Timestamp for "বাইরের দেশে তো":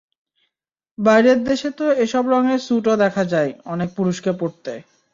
0.97-1.85